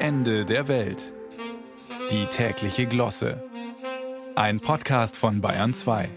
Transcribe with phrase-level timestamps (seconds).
[0.00, 1.12] Ende der Welt.
[2.12, 3.42] Die tägliche Glosse.
[4.36, 6.08] Ein Podcast von Bayern 2.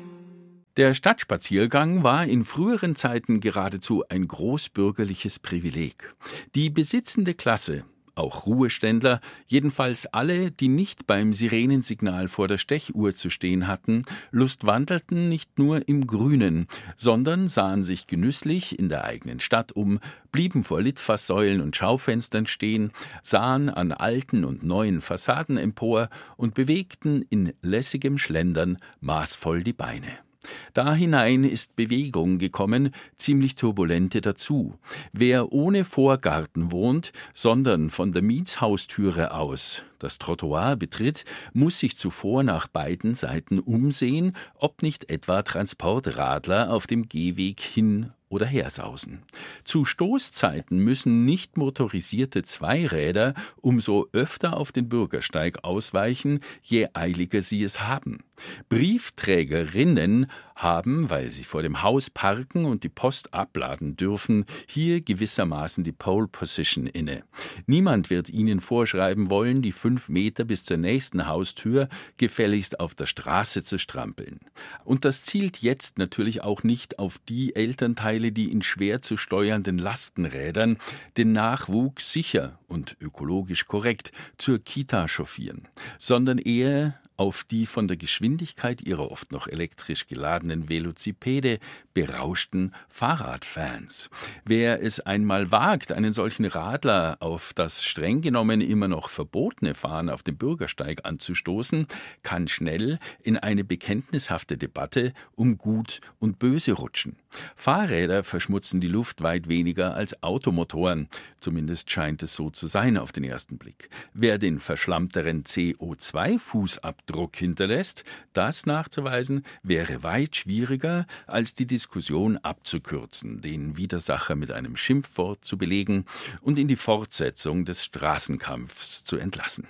[0.77, 6.13] Der Stadtspaziergang war in früheren Zeiten geradezu ein großbürgerliches Privileg.
[6.53, 7.83] Die besitzende Klasse
[8.15, 15.29] auch Ruheständler, jedenfalls alle, die nicht beim Sirenensignal vor der Stechuhr zu stehen hatten, lustwandelten
[15.29, 16.67] nicht nur im Grünen,
[16.97, 19.99] sondern sahen sich genüsslich in der eigenen Stadt um,
[20.31, 22.91] blieben vor Litfaßsäulen und Schaufenstern stehen,
[23.21, 30.30] sahen an alten und neuen Fassaden empor und bewegten in lässigem Schlendern maßvoll die Beine.
[30.73, 34.75] Da hinein ist Bewegung gekommen, ziemlich turbulente dazu.
[35.11, 42.43] Wer ohne Vorgarten wohnt, sondern von der Mietshaustüre aus das Trottoir betritt, muss sich zuvor
[42.43, 49.23] nach beiden Seiten umsehen, ob nicht etwa Transportradler auf dem Gehweg hin oder hersausen.
[49.65, 57.63] Zu Stoßzeiten müssen nicht motorisierte Zweiräder umso öfter auf den Bürgersteig ausweichen, je eiliger sie
[57.63, 58.23] es haben.
[58.69, 65.83] Briefträgerinnen haben, weil sie vor dem Haus parken und die Post abladen dürfen, hier gewissermaßen
[65.83, 67.23] die Pole Position inne.
[67.67, 73.05] Niemand wird ihnen vorschreiben wollen, die fünf Meter bis zur nächsten Haustür gefälligst auf der
[73.05, 74.39] Straße zu strampeln.
[74.83, 79.77] Und das zielt jetzt natürlich auch nicht auf die Elternteile, die in schwer zu steuernden
[79.77, 80.77] Lastenrädern
[81.17, 87.97] den Nachwuchs sicher und ökologisch korrekt zur Kita chauffieren, sondern eher auf die von der
[87.97, 91.59] Geschwindigkeit ihrer oft noch elektrisch geladenen Velocipede
[91.93, 94.09] berauschten Fahrradfans.
[94.43, 100.09] Wer es einmal wagt, einen solchen Radler auf das streng genommen immer noch verbotene Fahren
[100.09, 101.87] auf dem Bürgersteig anzustoßen,
[102.23, 107.20] kann schnell in eine bekenntnishafte Debatte um Gut und Böse rutschen.
[107.55, 111.07] Fahrräder verschmutzen die Luft weit weniger als Automotoren,
[111.39, 113.89] zumindest scheint es so zu sein auf den ersten Blick.
[114.13, 123.41] Wer den verschlammteren CO2-Fußabdruck Druck hinterlässt, das nachzuweisen wäre weit schwieriger, als die Diskussion abzukürzen,
[123.41, 126.05] den Widersacher mit einem Schimpfwort zu belegen
[126.41, 129.67] und in die Fortsetzung des Straßenkampfs zu entlassen.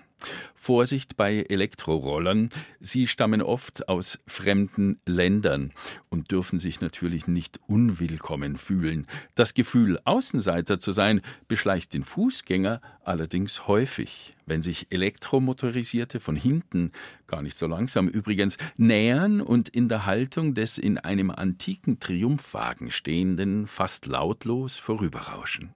[0.56, 2.50] Vorsicht bei Elektrorollern,
[2.80, 5.72] sie stammen oft aus fremden Ländern
[6.10, 9.08] und dürfen sich natürlich nicht unwillkommen fühlen.
[9.36, 14.36] Das Gefühl, Außenseiter zu sein, beschleicht den Fußgänger allerdings häufig.
[14.46, 16.92] Wenn sich Elektromotorisierte von hinten,
[17.28, 22.92] gar nicht so langsam übrigens, nähern und in der Haltung des in einem antiken Triumphwagen
[22.92, 25.74] stehenden fast lautlos vorüberrauschen.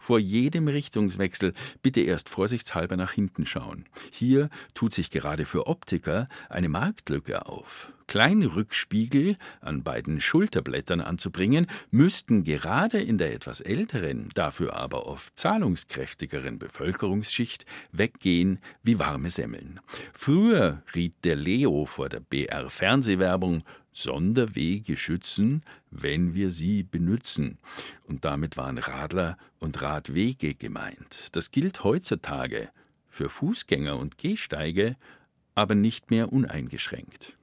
[0.00, 3.84] Vor jedem Richtungswechsel bitte erst vorsichtshalber nach hinten schauen.
[4.10, 7.92] Hier tut sich gerade für Optiker eine Marktlücke auf.
[8.08, 15.38] Kleine Rückspiegel an beiden Schulterblättern anzubringen, müssten gerade in der etwas älteren, dafür aber oft
[15.38, 19.78] zahlungskräftigeren Bevölkerungsschicht weggehen wie warme Semmeln.
[20.12, 27.58] Früher riet der Leo vor der BR Fernsehwerbung Sonderwege schützen, wenn wir sie benützen.
[28.04, 31.28] Und damit waren Radler und Radwege gemeint.
[31.32, 32.70] Das gilt heutzutage
[33.08, 34.96] für Fußgänger und Gehsteige,
[35.54, 37.37] aber nicht mehr uneingeschränkt.